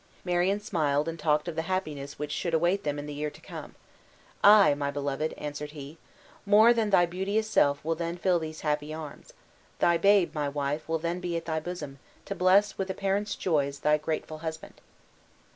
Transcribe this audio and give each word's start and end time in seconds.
Marion 0.25 0.59
smiled 0.59 1.07
and 1.07 1.19
talked 1.19 1.47
of 1.47 1.55
the 1.55 1.61
happiness 1.69 2.17
which 2.17 2.31
should 2.31 2.55
await 2.55 2.83
them 2.83 2.97
in 2.97 3.05
the 3.05 3.13
year 3.13 3.29
to 3.29 3.39
come. 3.39 3.75
"Ay, 4.43 4.73
my 4.73 4.89
beloved," 4.89 5.31
answered 5.33 5.73
he, 5.73 5.99
"more 6.43 6.73
than 6.73 6.89
thy 6.89 7.05
beauteous 7.05 7.47
self 7.47 7.85
will 7.85 7.93
then 7.93 8.17
fill 8.17 8.39
these 8.39 8.61
happy 8.61 8.91
arms! 8.91 9.31
Thy 9.77 9.97
babe, 9.99 10.33
my 10.33 10.49
wife, 10.49 10.89
will 10.89 10.97
then 10.97 11.21
hand 11.21 11.35
at 11.35 11.45
thy 11.45 11.59
bosom, 11.59 11.99
to 12.25 12.33
bless 12.33 12.79
with 12.79 12.89
a 12.89 12.95
parent's 12.95 13.35
joys 13.35 13.81
thy 13.81 13.99
grateful 13.99 14.39
husband!" 14.39 14.81